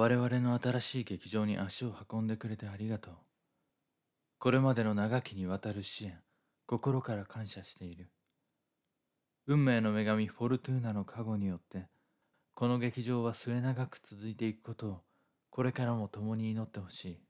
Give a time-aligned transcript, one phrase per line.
[0.00, 3.14] 我々の新しい劇場に足を運んでくれてありがとう。
[4.38, 6.20] これまでの長きにわたる支援、
[6.66, 8.12] 心から感謝している。
[9.48, 11.88] 運命の女神フォルトゥーナの加護によって、
[12.54, 15.00] この劇場は末永く続いていくことを、
[15.50, 17.20] これからも共に祈ってほしい。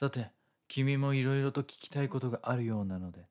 [0.00, 0.32] さて、
[0.66, 3.28] 君もいろいろと聞きたいことがあるようなので、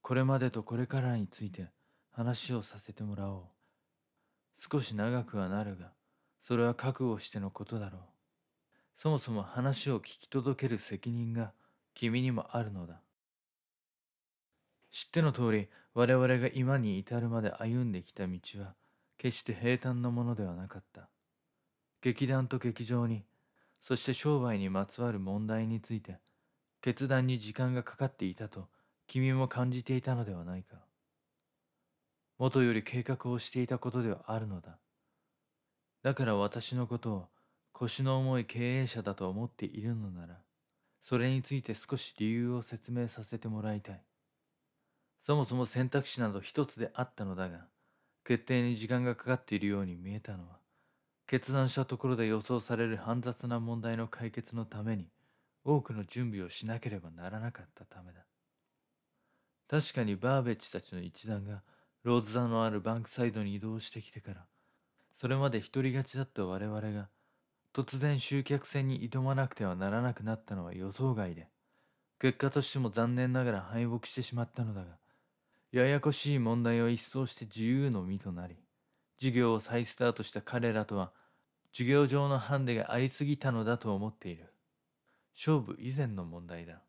[0.00, 1.68] これまでとこれからについて
[2.12, 3.42] 話をさせてもらおう。
[4.56, 5.92] 少し長くはなるが、
[6.42, 8.00] それは覚悟してのことだろう。
[8.96, 11.52] そもそも話を聞き届ける責任が
[11.94, 13.00] 君にもあるのだ。
[14.90, 18.74] 知っての通り、我々が今に至るまで歩んできた道は、
[19.18, 21.08] 決して平坦なものではなかった。
[22.02, 23.24] 劇団と劇場に、
[23.80, 26.18] そして商売にまつわる問題について、
[26.80, 28.68] 決断に時間がかかっていたと、
[29.06, 30.76] 君も感じていたのではないか。
[32.38, 34.78] もとより計画をしていたことではあるのだ。
[36.02, 37.28] だから私のことを
[37.72, 40.38] 腰の重い経営者だと思っているのなら、
[41.00, 44.02] それについて少し理由を説明させてもらいたい。
[45.20, 47.66] そもそも選択肢など一つであったのだが、
[48.24, 50.58] 決定に時間がかかっているように見えたのは、
[51.26, 55.08] 決断したところで予想される煩雑な問題の解決のために
[55.64, 58.26] 多くの準備をしなければならなかったためだ。
[59.68, 61.62] 確かにバーベッジたちの一団が
[62.02, 64.46] ローズ座のあるバンクサイドに移動してきてから、
[65.22, 67.08] それまで独り勝ちだった我々が
[67.72, 71.46] 突然集客戦に挑まなくてはならなくなったのは予想外で、
[72.18, 74.98] 結果としても残念ながら敗北してしまったのだが、
[75.70, 78.56] ややこしい問題を一掃して自由の身となり、
[79.20, 81.12] 授業を再スタートした彼らとは、
[81.72, 84.52] 授業上のハンデがありすぎたのだと思っている。
[85.36, 86.82] 勝負以前の問題だ。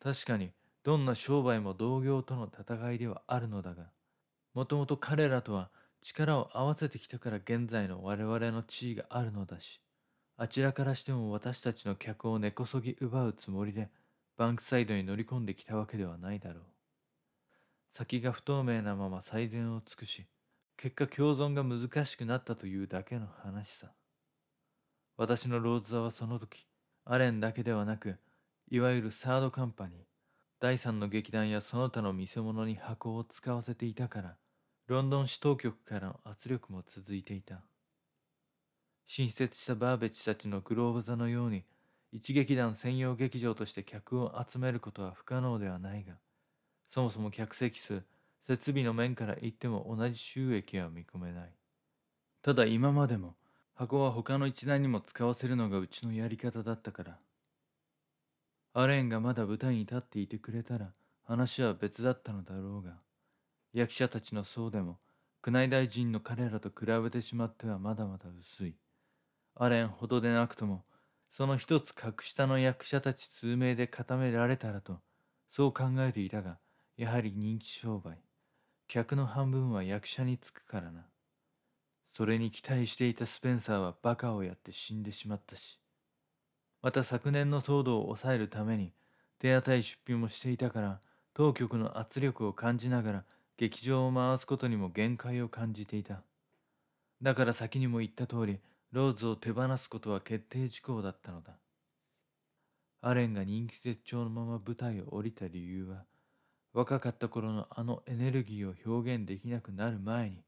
[0.00, 0.52] 確かに、
[0.84, 3.90] どんな商売も同業との戦いではあるのだが、
[4.54, 5.70] もともと彼らとは
[6.06, 9.80] 力を合わせてきたから現在の我々の地位があるのだし、
[10.36, 13.90] あちらからしても私たちの客を根こそぎ奪うつもりで、
[14.36, 16.62] バンクサイドに乗り込んできたわけではないだろう。
[17.90, 20.26] 先が不透明なまま最善を尽くし、
[20.76, 23.88] 結果共存が難しくなったというだけの話さ。
[25.16, 26.68] 私のローズ座はその時、
[27.04, 28.16] アレンだけではなく、
[28.70, 29.98] いわゆるサードカンパニー、
[30.60, 34.36] 第三の劇団やその他の見せ物に箱を使わせていたから、
[34.86, 37.62] ロンドン市当局からの圧力も続いていた。
[39.04, 41.64] 新設したバーベッジたちのグローブ座のように、
[42.12, 46.14] 一劇団専用劇場として客を集めることは不可能ではないが、
[46.86, 48.04] そもそも客席数、
[48.46, 51.52] 設備の面から言っても同じ収益は見込めない。
[52.42, 53.34] ただ今までも
[53.74, 57.18] 箱は他の一団にも使わせるのがうちのやり方だったから。
[58.72, 60.92] アレンがまだ舞台に立っていてくれたら
[61.24, 63.05] 話は別だったのだろうが、
[63.76, 65.00] 役者たちの層でも
[65.46, 68.74] 宮内大臣の彼らと比べてしまってはまだまだ薄い。
[69.54, 70.86] アレンほどでなくとも、
[71.30, 75.00] その一つ格下の役者たち数名で固められたらと、
[75.50, 76.56] そう考えていたが、
[76.96, 78.18] やはり人気商売。
[78.88, 81.04] 客の半分は役者につくからな。
[82.14, 85.78] それに期待していたスペンサーはバカをやって死んでしまったし。
[86.80, 88.94] また昨年の騒動を抑えるために
[89.38, 91.00] 手当い出費もしていたから
[91.34, 93.24] 当局の圧力を感じながら
[93.56, 96.22] 劇場を回すことにも限界を感じていた。
[97.22, 98.60] だから先にも言った通り
[98.92, 101.58] ローズを手放すことは決定事項だったのだ。
[103.00, 106.04] アレンが人気絶頂のまま舞台を降りた理由は
[106.76, 110.44] 若かった頃のあのエネルギーを表現できなくなる前に、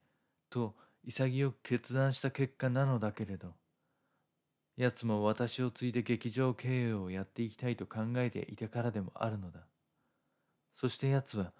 [0.51, 3.55] と潔く決断した結果なのだけれど、
[4.77, 9.61] 奴も私を継いで劇場経営をやっていきたいと考えていたからでもあるのだ。
[10.75, 11.55] そして奴は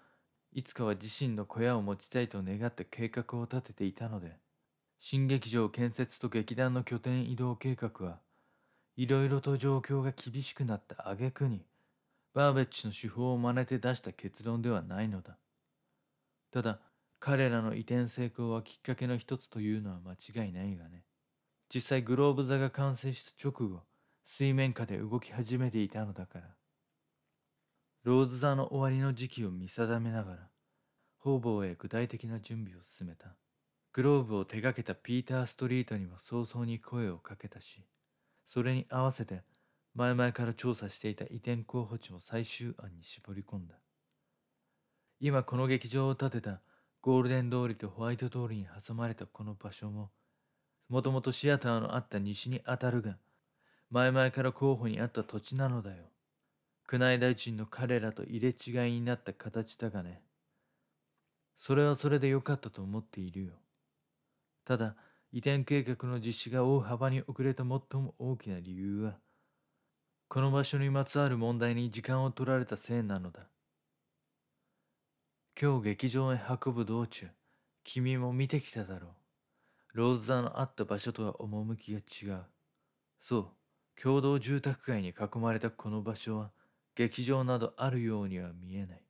[0.53, 4.37] いつかは自身の小屋を持ちたいと願って計画を立てていたので、
[4.99, 8.19] 新劇場建設と劇団の拠点移動計画は
[8.97, 11.63] いろいろと状況が厳しくなった挙句に
[12.33, 15.37] バーベッジの手法を真似て出した結論ではないのだ。
[16.51, 16.79] ただ、
[17.19, 20.13] 彼らの移転成功はきっかけの一つというのは間
[20.45, 21.03] 違いないがね。
[21.73, 23.81] 実際グローブ座が完成した直後、
[24.25, 26.55] 水面下で動き始めていたのだから。
[28.03, 30.48] ローズ座の終わりの時期を見定めながら、
[31.19, 33.35] 方々へ具体的な準備を進めた。
[33.91, 37.83] グローブを手掛けたピーター・ストリートにも早々に声をかけたし、
[38.45, 39.43] それに合わせて
[39.93, 43.75] 前々から調査していた移転候補地も最終案に絞り込んだ。
[45.19, 46.61] 今この劇場を建てた
[47.01, 50.11] ゴールデン通りとホワイト通りに挟まれたこの場所も、
[50.87, 53.17] もともとシアターのあった西に当たるが、
[53.89, 56.03] 前々から候補にあった土地なのだよ。
[56.91, 60.21] 宮内大臣の彼らと入れ違いになった形だがね。
[61.59, 63.51] それはそれでよかったと思っているよ。
[64.63, 64.95] ただ、
[65.33, 67.67] 移転計画の実施が大幅に遅れた最
[68.01, 69.19] も大きな理由は、
[70.29, 73.49] この場所にまつわる問題に時間を取られたせいなのだ。
[75.61, 77.27] 今日劇場へ運ぶ道中、
[77.83, 79.11] 君も見てきただろう。
[79.97, 82.45] ローズ座のあった場所とは趣が違う。
[83.19, 83.53] そ
[83.97, 86.51] う、共同住宅街に囲まれたこの場所は、
[86.95, 89.03] 劇場などあるようには見えない。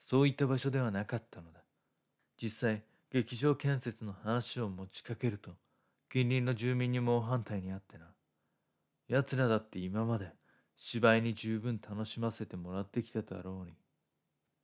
[0.00, 1.57] そういった場所ではなかったのだ。
[2.40, 5.50] 実際、劇場建設の話を持ちかけると、
[6.08, 8.14] 近隣の住民に猛反対にあってな。
[9.08, 10.30] 奴らだって今まで
[10.76, 13.74] 芝居に十分楽しませてもらってきただろうに。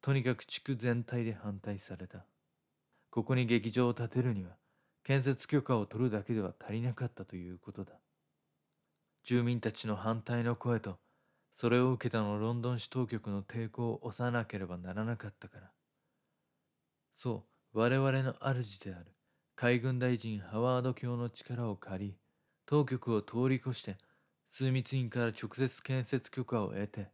[0.01, 2.27] とにかく地区全体で反対された。
[3.11, 4.57] ここに劇場を建てるには、
[5.03, 7.95] 建設許可を取るだけでは足りなかったということだ。
[9.25, 10.99] 住民たちの反対の声と、
[11.53, 15.73] それを受けたのロンドン市当局の抵抗を抑えなければならなかったから。
[17.15, 19.07] そう、我々の主である
[19.57, 22.17] 海軍大臣ハワード卿の力を借り、
[22.67, 23.97] 当局を通り越して
[24.49, 27.09] 枢密院から直接建設許可を得て、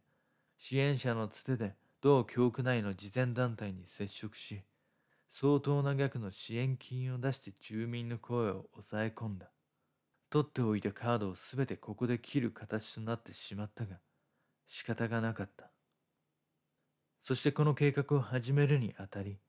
[0.59, 4.61] 支援者のつてで同教区内の慈善団体に接触し、
[5.31, 9.47] 相当な額の支援金を出して住民の声を抑え込んだ。
[10.29, 13.95] 取っておいたカードをすべてここで切る形となってしまったが、
[14.67, 15.71] 仕方がなかった。
[17.19, 19.39] そしてこの計画を始めるにあたり、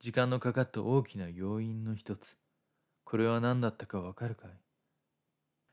[0.00, 2.38] 時間のかかった大きな要因の一つ、
[3.04, 4.48] これは何だったかわかるか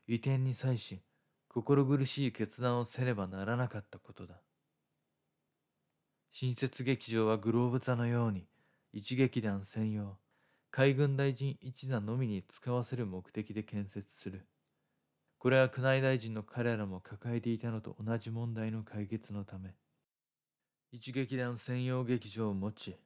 [0.05, 0.15] い？
[0.15, 1.01] 移転に際し、
[1.47, 4.41] 心苦しい決断をせねばならなかったことだ。
[6.29, 8.49] 新設劇場はグローブ座のように
[8.91, 10.17] 一劇団専用、
[10.71, 14.45] 海軍大臣一座のみに使わせる目的で建設する。
[15.37, 19.75] これは宮内大臣の彼らも抱えていたのと同じ問題の解決のため、
[20.91, 22.97] 一劇団専用劇場を持ち、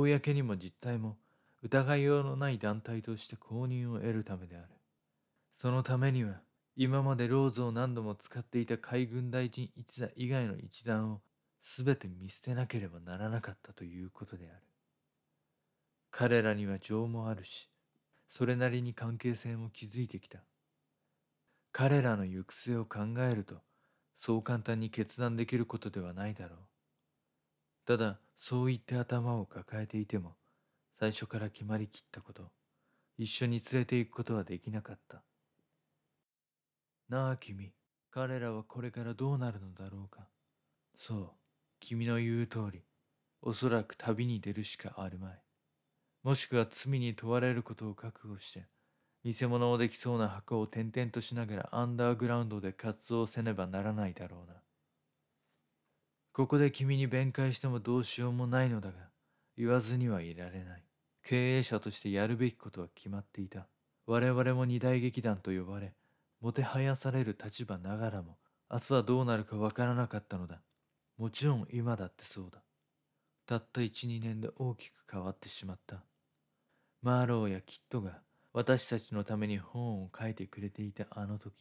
[0.00, 1.18] 公にも実態も
[1.62, 4.68] 疑いようのない団体として公認を得るためである。
[5.52, 6.40] そのためには、
[6.74, 11.20] 今までローズを何度も使っていた海軍大臣一座以外の一団を
[11.60, 14.62] 全て見捨てなければならなかったということである。
[16.10, 17.70] 彼らには情もあるし、
[18.28, 20.38] それなりに関係性も築いてきた。
[21.70, 23.56] 彼らの行く末を考えると、
[24.16, 26.58] そう簡単に決断できることではないだろう。
[27.84, 30.36] ただ、そう言って頭を抱えていても、
[30.98, 32.50] 最初から決まりきったこと、
[33.18, 35.22] 一緒に連れて行くことはできなかった。
[37.08, 37.72] なあ君、
[38.10, 40.28] 彼らはこれからどうなるのだろうか。
[40.96, 41.30] そう、
[41.80, 42.84] 君の言う通り、
[43.40, 45.42] おそらく旅に出るしかあるまい。
[46.22, 48.66] もしくは罪に問われることを覚悟して、
[49.24, 54.54] 偽物をできそうな箱を転々としながらアンダーグラウンドで活動せねばならないだろうな。
[56.32, 58.94] ここで君に弁解してもどうしようもないのだが、
[59.56, 60.84] 言わずにはいられない。
[61.22, 63.66] 経営者としてやるべきことは決まっていた。
[64.06, 65.92] 我々も二大劇団と呼ばれ、
[66.40, 68.38] もてはやされる立場ながらも、
[68.70, 70.62] 明日はどうなるかわからなかったのだ。
[71.18, 72.62] もちろん今だってそうだ。
[73.46, 76.02] たった一、二年で大きく変わってしまった。
[77.02, 78.22] マーローやキットが
[78.54, 81.52] 私たちのために本を書いてくれていたあの時、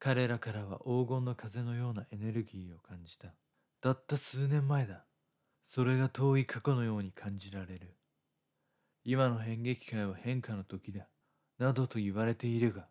[0.00, 3.28] 彼らからは黄金の風のようなエネルギーを感じた。
[3.82, 5.06] たった数年前だ。
[5.66, 7.96] それが遠い過去のように感じられる。
[9.02, 11.08] 今の演劇界は変化の時だ。
[11.58, 12.86] などと言われているが、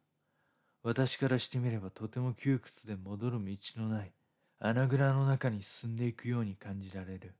[0.84, 4.12] 私からしてみればとても窮屈で戻る道のない
[4.60, 7.38] 穴蔵の中に進んでいくように感じられる。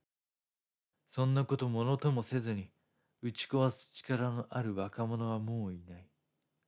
[1.10, 2.70] そんなことものともせずに
[3.22, 6.08] 打ち壊す力のある若者はもういない。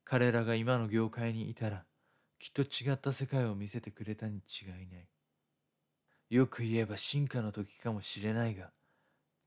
[0.04, 1.86] 彼らが今の業界にいたら
[2.40, 5.13] きっと違った世界を見せてくれたに違いない。
[6.34, 8.72] よく言えば進化の時かもしれないが、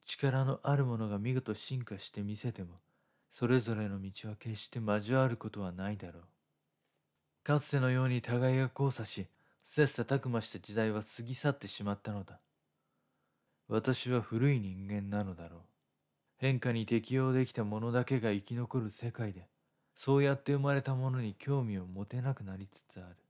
[0.05, 2.77] 力のあるものが見事進化してみせても、
[3.33, 6.23] それぞれの道は決して交わることはないだろう。
[7.43, 9.27] かつてのように互いが交差し、
[9.65, 12.39] 切磋琢磨した時代は過ぎ去ってしまったのだ。
[13.67, 15.61] 私は古い人間なのだろう。
[16.37, 19.49] 変化に適応できた者だけが生き残る世界で、
[19.97, 23.26] そうやって生まれたものに興味を持てなくなりつつある。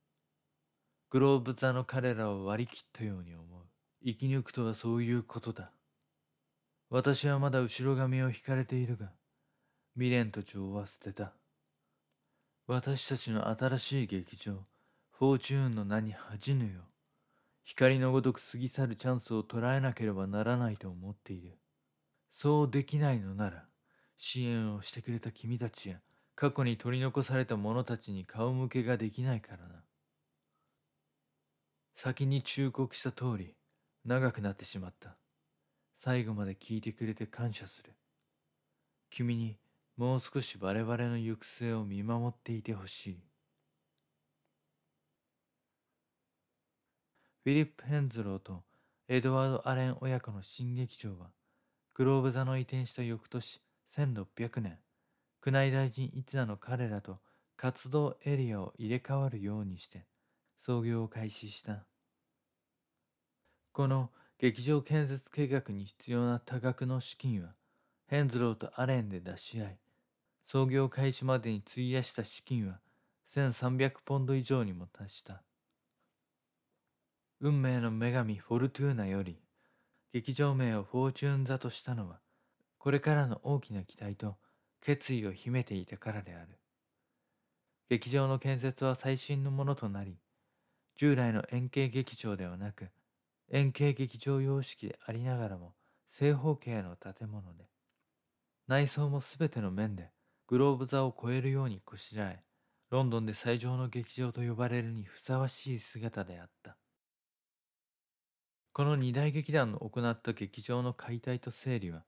[1.10, 3.62] グローブ座の彼らを割り切ったように思う。
[4.04, 5.70] 生き抜くとはそういうことだ。
[6.90, 9.12] 私はまだ後ろ髪を引かれているが、
[9.94, 11.32] 未練と情は捨てた。
[12.66, 14.64] 私たちの新しい劇場、
[15.10, 16.82] フォーチューンの名に恥じぬよ。
[17.64, 21.58] 光のごとく過ぎ去るチャンスを捉えなければならないと思っている。
[22.30, 23.64] そうできないのなら、
[24.16, 26.00] 支援をしてくれた君たちや、
[26.34, 29.85] 過去に取り残された者たちに顔向けができないからな。
[31.98, 33.54] 先に忠告した通り、
[34.04, 35.16] 長くなってしまった。
[35.96, 37.94] 最後まで聞いてくれて感謝する。
[39.08, 39.56] 君に
[39.96, 43.18] もう少し我々の行く末を見守っていてほしい。
[47.44, 48.62] フィリップ・ヘンズローと
[49.08, 51.30] エドワード・アレン親子の新劇場は、
[51.94, 53.62] グローブ座の移転した翌年
[53.96, 54.78] 1600年、
[55.46, 57.20] 宮内大臣一座の彼らと
[57.56, 60.04] 活動エリアを入れ替わるようにして
[60.66, 61.84] 創業を開始した。
[63.70, 67.50] この劇場建設計画に必要な多額の資金は
[68.08, 69.78] ヘンズローとアレンで出し合い、
[70.44, 72.80] 創業開始までに費やした資金は
[73.32, 75.44] 1300ポンド以上にも達した。
[77.40, 79.38] 運命の女神フォルトゥーナより
[80.12, 82.18] 劇場名をフォーチューン座としたのは
[82.78, 84.34] これからの大きな期待と
[84.80, 86.58] 決意を秘めていたからである。
[87.88, 90.18] 劇場の建設は最新のものとなり、
[90.96, 92.88] 従来の円形劇場ではなく、
[93.50, 95.74] 円形劇場様式でありながらも
[96.08, 97.68] 正方形の建物で、
[98.66, 100.10] 内装もすべての面で
[100.46, 102.42] グローブ座を超えるようにこしらえ、
[102.90, 106.76] ロンドンで最上の劇場と呼ばれるにふさわしい姿であった。
[108.72, 112.04] この二大劇団の行った劇場の解体と整理は、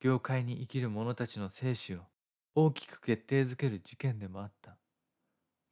[0.00, 2.00] 業界に生きる者たちの生死を
[2.54, 4.76] 大きく決定づける事件でもあった。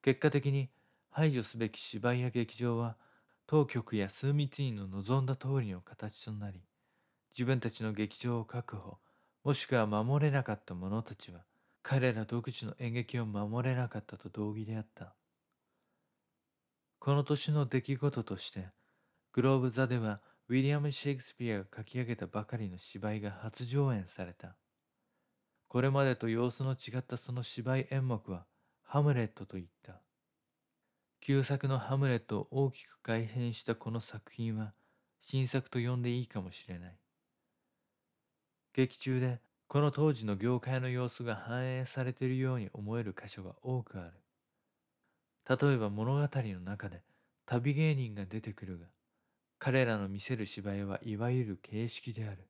[0.01, 0.71] 結果的に
[1.15, 2.97] 排除すべき芝居や劇場は
[3.47, 6.63] 当局や枢密院の望んだ通りの形となり、
[7.33, 8.99] 自分たちの劇場を確保、
[9.45, 11.45] もしくは守れなかった者たちは、
[11.83, 15.15] 彼ら独自の演劇を守れなかったと同義であった。
[16.99, 18.69] この年の出来事として、
[19.33, 24.57] グローブ座ではウィリアム・シェイクスピアが書き上げたばかりの芝居が初上演された。
[25.69, 28.47] これまでと様子の違ったその芝居演目は、
[28.83, 30.01] ハムレットといった。
[31.25, 34.73] 旧作のハムレットを大きく改変したこの作品は、
[35.21, 36.99] 新作と呼んでいいかもしれない。
[38.75, 39.39] 劇中で
[39.69, 44.15] この当時の業界の様子が反映されているように思える箇所が多くある。
[45.49, 47.05] 例えば物語の中で
[47.47, 48.87] 旅芸人が出てくるが、
[49.61, 52.49] 彼らの見せる芝居はいわゆる形式である。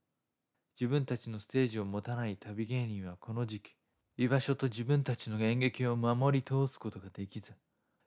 [0.81, 3.75] 自分たちのステージを持たない旅芸人はこの時期、
[4.17, 7.53] 居場所と自分たちの演劇を守り通すことができず、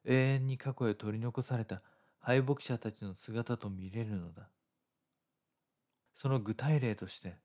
[0.05, 1.81] 永遠に過去へ取り残された
[2.19, 4.49] 敗北者たちの姿と見れるのだ。
[6.15, 7.35] その具体例として、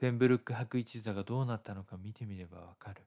[0.00, 3.02] ペンブルック博一座がどうなったのか見てみればわかる。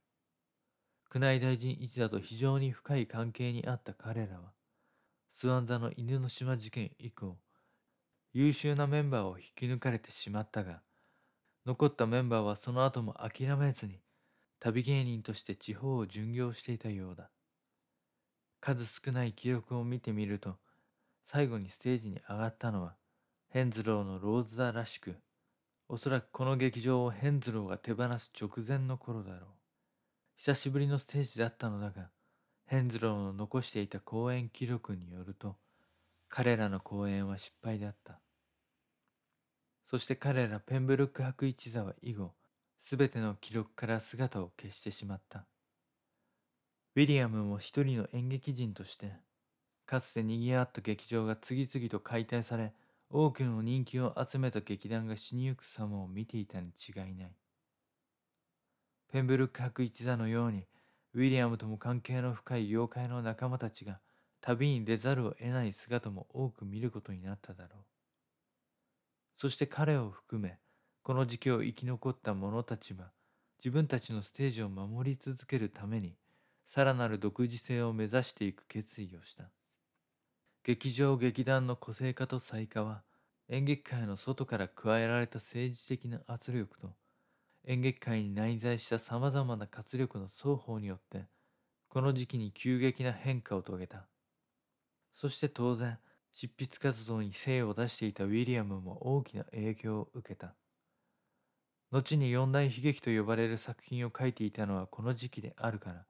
[1.13, 4.53] 宮内大臣一座と非常に深い関係にあった彼らは、
[5.31, 7.37] スワン座の犬の島事件以降、
[8.33, 10.81] 優秀なメンバーを引き抜かれてしまったが、
[11.65, 13.99] 残ったメンバーはその後も諦めずに、
[14.59, 17.29] 旅芸人として地方を巡業していたようだ。
[18.67, 20.57] 数少ない記録を見てみると、
[21.23, 22.95] 最後にステージに上がったのは、
[23.47, 25.15] ヘンズローのローズ座らしく、
[25.87, 29.41] おそらくこの劇場をヘンズローが手放す直前の頃だろう。
[30.35, 32.09] 久しぶりのステージだったのだが、
[32.65, 35.55] ヘンズローの残していた公演記録によると、
[36.27, 38.19] 彼らの公演は失敗だった。
[39.85, 42.33] そして彼らペンブルック博一座は以後、
[42.81, 45.45] すべての記録から姿を消してしまった。
[46.97, 49.11] ウィリアムも一人の演劇人として、
[49.85, 52.73] かつて賑わった劇場が次々と解体され、
[53.11, 57.35] 多くの人気を集めた劇団が死にゆく様を見ていたに違いない。
[59.11, 60.65] ペンブルック博一座のように、
[61.13, 63.99] ウィリアムとも関係の深い妖怪の仲間たちが
[64.41, 67.83] 旅に出ざるを得ない姿も多く見ることになっただろう。
[69.35, 70.57] そして彼を含め、
[71.03, 73.11] この時期を生き残った者たちは、
[73.59, 76.15] 自分たちのステージを守り続けるために、
[76.67, 79.49] さらなる独自性を目指していく決意をした。
[80.63, 83.03] 劇場劇団の個性化と再化は、
[83.47, 86.93] 演劇界の外から加えられた政治的な圧力と、
[87.65, 91.27] 演劇界に内在した様々な活力の双方によって、
[91.87, 94.05] この時期に急激な変化を遂げた。
[95.13, 95.97] そして当然、
[96.33, 100.53] 執筆活動に精を出していたウィリアムも大きな影響を受けた。
[101.91, 106.05] 後に四大悲劇と呼ばれる作品を書いていたのはこの時期であるから、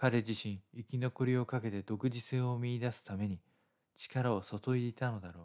[0.00, 3.38] 彼自身生き残りをかけて独自性を見出すために
[3.98, 5.44] 力を注いでいたのだろう。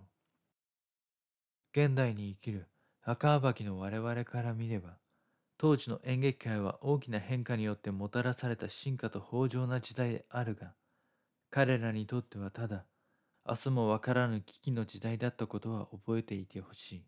[1.78, 2.70] 現代に生きる
[3.04, 4.92] 赤暴きの我々から見れば、
[5.58, 10.72] 当時の演劇界は大きな変化によってもたらされた進化と豊穣な時代であるが、
[11.52, 12.86] 彼らにとってはただ
[13.46, 17.06] 明日もわからぬ危機の時代だったことは覚えていてほしい。